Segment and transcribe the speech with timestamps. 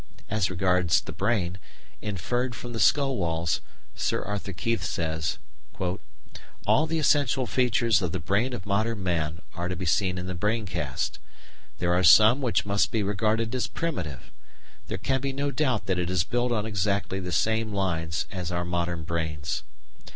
[0.31, 1.59] As regards the brain,
[2.01, 3.61] inferred from the skull walls,
[3.93, 5.37] Sir Arthur Keith says:
[6.65, 10.25] All the essential features of the brain of modern man are to be seen in
[10.25, 11.19] the brain cast.
[11.77, 14.31] There are some which must be regarded as primitive.
[14.87, 18.51] There can be no doubt that it is built on exactly the same lines as
[18.51, 19.61] our modern brains.